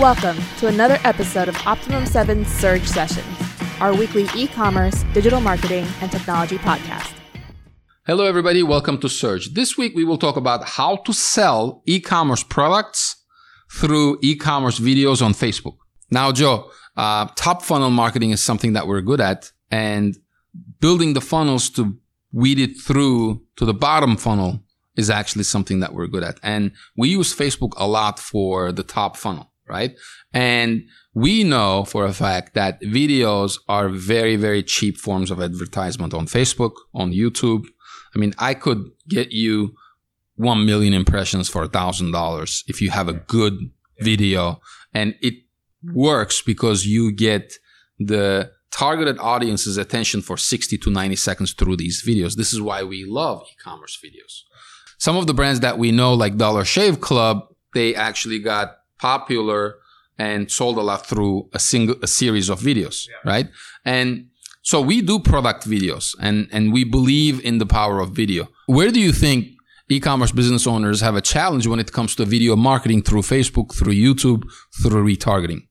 [0.00, 3.26] Welcome to another episode of Optimum 7 Surge Sessions,
[3.80, 7.14] our weekly e commerce, digital marketing, and technology podcast.
[8.06, 8.62] Hello, everybody.
[8.62, 9.54] Welcome to Surge.
[9.54, 13.24] This week, we will talk about how to sell e commerce products
[13.72, 15.78] through e commerce videos on Facebook.
[16.10, 20.14] Now, Joe, uh, top funnel marketing is something that we're good at, and
[20.78, 21.96] building the funnels to
[22.32, 24.62] weed it through to the bottom funnel
[24.94, 26.38] is actually something that we're good at.
[26.42, 29.96] And we use Facebook a lot for the top funnel right?
[30.32, 36.14] And we know for a fact that videos are very, very cheap forms of advertisement
[36.14, 37.64] on Facebook, on YouTube.
[38.14, 39.74] I mean, I could get you
[40.36, 43.54] 1 million impressions for a thousand dollars if you have a good
[44.00, 44.60] video
[44.92, 45.34] and it
[45.94, 47.54] works because you get
[47.98, 52.36] the targeted audience's attention for 60 to 90 seconds through these videos.
[52.36, 54.42] This is why we love e-commerce videos.
[54.98, 59.76] Some of the brands that we know, like Dollar Shave Club, they actually got popular
[60.18, 63.30] and sold a lot through a single a series of videos, yeah.
[63.32, 63.48] right?
[63.84, 64.28] And
[64.62, 68.48] so we do product videos and and we believe in the power of video.
[68.66, 69.46] Where do you think
[69.88, 73.94] e-commerce business owners have a challenge when it comes to video marketing through Facebook, through
[73.94, 74.42] YouTube,
[74.82, 75.62] through retargeting?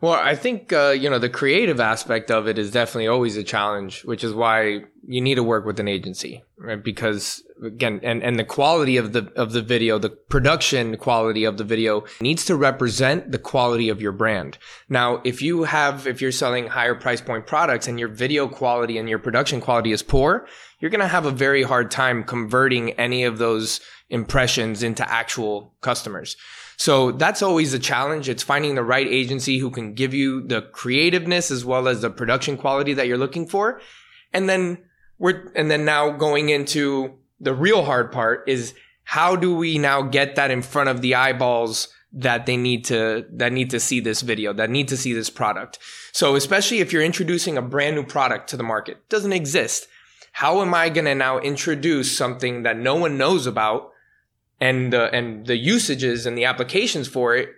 [0.00, 3.44] Well, I think uh, you know the creative aspect of it is definitely always a
[3.44, 6.82] challenge, which is why you need to work with an agency, right?
[6.82, 11.58] Because again, and and the quality of the of the video, the production quality of
[11.58, 14.56] the video needs to represent the quality of your brand.
[14.88, 18.96] Now, if you have if you're selling higher price point products and your video quality
[18.96, 20.46] and your production quality is poor,
[20.78, 25.74] you're going to have a very hard time converting any of those impressions into actual
[25.82, 26.36] customers.
[26.80, 28.26] So that's always a challenge.
[28.26, 32.08] It's finding the right agency who can give you the creativeness as well as the
[32.08, 33.82] production quality that you're looking for.
[34.32, 34.78] And then
[35.18, 38.72] we're, and then now going into the real hard part is
[39.04, 43.26] how do we now get that in front of the eyeballs that they need to,
[43.30, 45.78] that need to see this video, that need to see this product.
[46.12, 49.86] So especially if you're introducing a brand new product to the market, doesn't exist.
[50.32, 53.90] How am I going to now introduce something that no one knows about
[54.60, 57.50] and the and the usages and the applications for it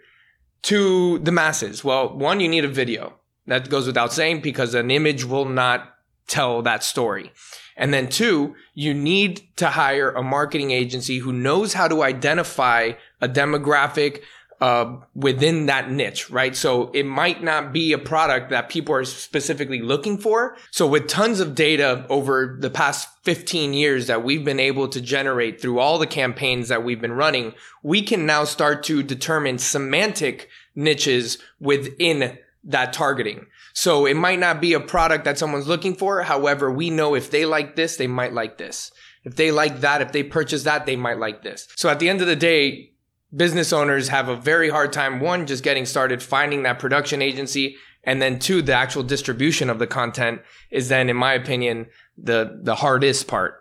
[0.62, 1.84] to the masses?
[1.84, 3.14] Well, one, you need a video.
[3.46, 5.94] That goes without saying because an image will not
[6.28, 7.32] tell that story.
[7.76, 12.92] And then two, you need to hire a marketing agency who knows how to identify
[13.20, 14.22] a demographic,
[14.62, 16.54] uh, within that niche, right?
[16.54, 20.56] So it might not be a product that people are specifically looking for.
[20.70, 25.00] So with tons of data over the past 15 years that we've been able to
[25.00, 29.58] generate through all the campaigns that we've been running, we can now start to determine
[29.58, 33.46] semantic niches within that targeting.
[33.72, 36.22] So it might not be a product that someone's looking for.
[36.22, 38.92] However, we know if they like this, they might like this.
[39.24, 41.66] If they like that, if they purchase that, they might like this.
[41.74, 42.91] So at the end of the day,
[43.34, 47.76] business owners have a very hard time one just getting started finding that production agency
[48.04, 52.60] and then two the actual distribution of the content is then in my opinion the
[52.62, 53.54] the hardest part.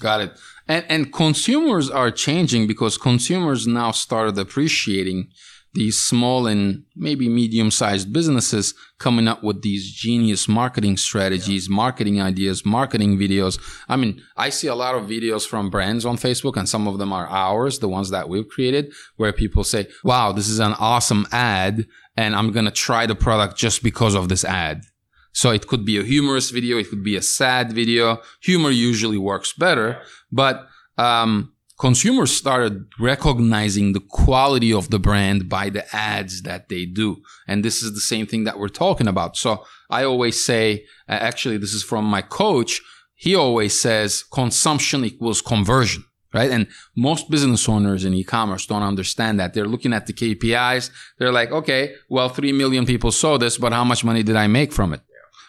[0.00, 0.32] Got it.
[0.66, 5.28] And and consumers are changing because consumers now started appreciating
[5.74, 11.74] these small and maybe medium sized businesses coming up with these genius marketing strategies, yeah.
[11.74, 13.58] marketing ideas, marketing videos.
[13.88, 16.98] I mean, I see a lot of videos from brands on Facebook and some of
[16.98, 20.74] them are ours, the ones that we've created, where people say, wow, this is an
[20.78, 21.86] awesome ad
[22.16, 24.84] and I'm going to try the product just because of this ad.
[25.32, 26.78] So it could be a humorous video.
[26.78, 28.20] It could be a sad video.
[28.42, 35.70] Humor usually works better, but, um, consumers started recognizing the quality of the brand by
[35.70, 37.22] the ads that they do.
[37.48, 39.36] And this is the same thing that we're talking about.
[39.36, 42.80] So I always say, actually, this is from my coach.
[43.14, 46.04] He always says consumption equals conversion.
[46.32, 46.50] Right.
[46.50, 49.54] And most business owners in e-commerce don't understand that.
[49.54, 50.90] They're looking at the KPIs.
[51.16, 54.48] They're like, okay, well, 3 million people saw this, but how much money did I
[54.48, 55.02] make from it?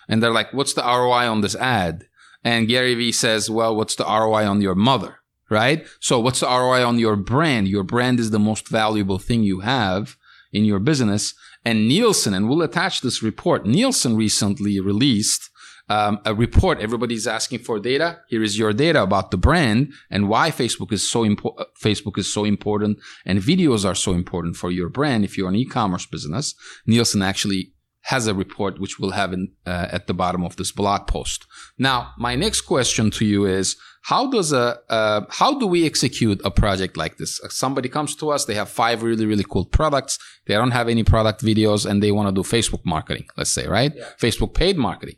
[0.08, 2.06] And they're like, what's the ROI on this ad?
[2.44, 5.22] And Gary Vee says, well, what's the ROI on your mother?
[5.50, 5.86] Right?
[6.00, 7.68] So what's the ROI on your brand?
[7.68, 10.18] Your brand is the most valuable thing you have
[10.52, 11.34] in your business.
[11.64, 13.66] And Nielsen, and we'll attach this report.
[13.66, 15.50] Nielsen recently released
[15.90, 16.80] um, a report.
[16.80, 18.20] Everybody's asking for data.
[18.28, 21.68] Here is your data about the brand and why Facebook is so important.
[21.82, 25.24] Facebook is so important, and videos are so important for your brand.
[25.24, 26.56] If you're an e-commerce business,
[26.86, 27.74] Nielsen actually
[28.06, 31.46] has a report which we'll have in, uh, at the bottom of this blog post.
[31.80, 36.40] Now, my next question to you is how does a uh, how do we execute
[36.46, 37.42] a project like this?
[37.50, 41.04] Somebody comes to us, they have five really really cool products, they don't have any
[41.04, 43.26] product videos, and they want to do Facebook marketing.
[43.36, 44.10] Let's say right, yeah.
[44.22, 45.16] Facebook paid marketing.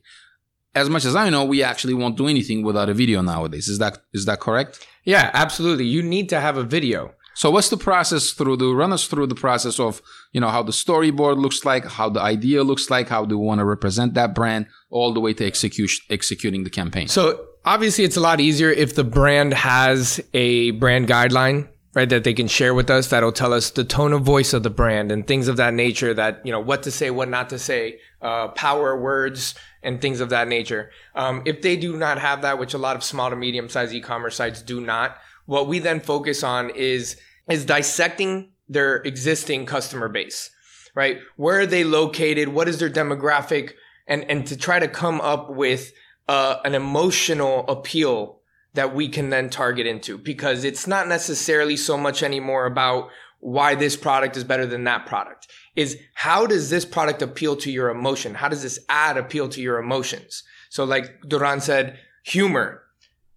[0.73, 3.67] As much as I know, we actually won't do anything without a video nowadays.
[3.67, 4.87] Is that is that correct?
[5.03, 5.85] Yeah, absolutely.
[5.85, 7.13] You need to have a video.
[7.35, 10.01] So what's the process through the run us through the process of,
[10.31, 13.45] you know, how the storyboard looks like, how the idea looks like, how do we
[13.45, 17.07] want to represent that brand all the way to execution executing the campaign.
[17.07, 22.23] So obviously it's a lot easier if the brand has a brand guideline right that
[22.23, 25.11] they can share with us that'll tell us the tone of voice of the brand
[25.11, 27.99] and things of that nature that you know what to say what not to say
[28.21, 29.53] uh, power words
[29.83, 30.89] and things of that nature.
[31.13, 33.93] Um, if they do not have that which a lot of small to medium sized
[33.93, 37.17] e-commerce sites do not what we then focus on is
[37.49, 40.51] is dissecting their existing customer base
[40.95, 41.19] right?
[41.35, 42.47] Where are they located?
[42.49, 43.73] What is their demographic?
[44.07, 45.91] And and to try to come up with
[46.27, 48.39] uh, an emotional appeal
[48.73, 53.09] that we can then target into because it's not necessarily so much anymore about
[53.39, 55.47] why this product is better than that product.
[55.75, 58.35] Is how does this product appeal to your emotion?
[58.35, 60.43] How does this ad appeal to your emotions?
[60.69, 62.83] So like duran said humor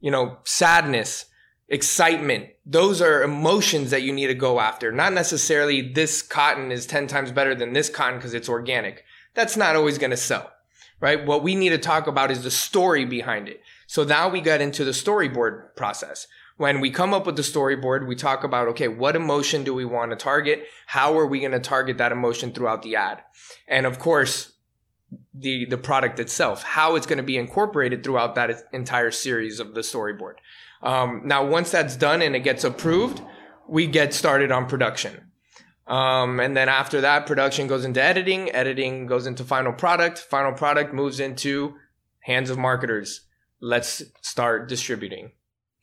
[0.01, 1.27] you know sadness
[1.69, 2.49] excitement.
[2.67, 4.91] Those are emotions that you need to go after.
[4.91, 9.05] Not necessarily this cotton is 10 times better than this cotton because it's organic.
[9.35, 10.51] That's not always going to sell
[11.01, 11.25] right?
[11.25, 13.63] What we need to talk about is the story behind it.
[13.87, 16.27] So now we get into the storyboard process.
[16.57, 19.87] When we come up with the storyboard, we talk about, okay, what emotion do we
[19.87, 20.67] want to target?
[20.87, 23.23] How are we going to target that emotion throughout the ad?
[23.67, 24.53] And of course,
[25.35, 29.75] the, the product itself, how it's going to be incorporated throughout that entire series of
[29.75, 30.35] the storyboard.
[30.83, 33.23] Um, now, once that's done and it gets approved,
[33.69, 35.30] we get started on production.
[35.91, 38.49] Um, and then after that, production goes into editing.
[38.53, 40.19] Editing goes into final product.
[40.19, 41.75] Final product moves into
[42.21, 43.23] hands of marketers.
[43.61, 45.33] Let's start distributing.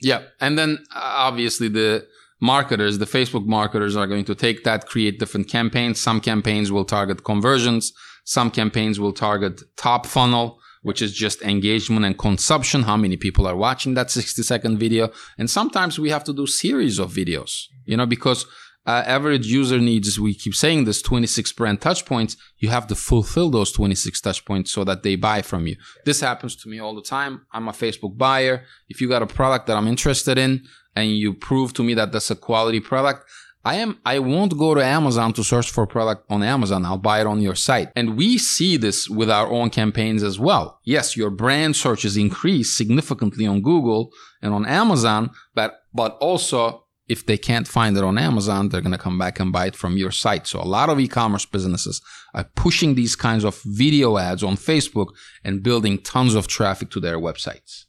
[0.01, 0.24] Yeah.
[0.39, 2.07] And then uh, obviously the
[2.39, 6.00] marketers, the Facebook marketers are going to take that, create different campaigns.
[6.00, 7.92] Some campaigns will target conversions.
[8.24, 12.83] Some campaigns will target top funnel, which is just engagement and consumption.
[12.83, 15.10] How many people are watching that 60 second video?
[15.38, 18.45] And sometimes we have to do series of videos, you know, because
[18.88, 22.95] uh, average user needs, we keep saying this 26 brand touch points, you have to
[22.95, 25.75] fulfill those 26 touch points so that they buy from you.
[26.06, 27.45] This happens to me all the time.
[27.51, 28.63] I'm a Facebook buyer.
[28.88, 30.63] If you got a product that I'm interested in
[30.95, 33.30] and you prove to me that that's a quality product,
[33.66, 36.86] I am, I won't go to Amazon to search for a product on Amazon.
[36.86, 37.89] I'll buy it on your site.
[37.98, 40.80] And we see this with our own campaigns as well.
[40.86, 47.25] Yes, your brand searches increase significantly on Google and on Amazon, but, but also if
[47.25, 49.98] they can't find it on Amazon, they're going to come back and buy it from
[49.98, 50.45] your site.
[50.48, 52.01] So a lot of e-commerce businesses
[52.33, 55.09] are pushing these kinds of video ads on Facebook
[55.44, 57.86] and building tons of traffic to their websites.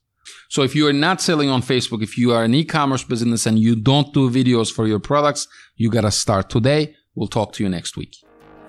[0.49, 3.59] So if you are not selling on Facebook, if you are an e-commerce business and
[3.59, 6.95] you don't do videos for your products, you got to start today.
[7.15, 8.17] We'll talk to you next week.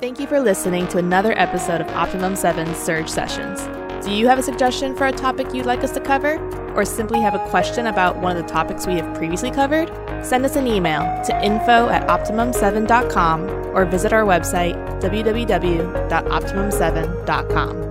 [0.01, 3.67] Thank you for listening to another episode of Optimum 7 Surge Sessions.
[4.05, 6.37] Do you have a suggestion for a topic you'd like us to cover?
[6.75, 9.89] Or simply have a question about one of the topics we have previously covered?
[10.23, 17.88] Send us an email to info at optimum7.com or visit our website www.optimum7.com.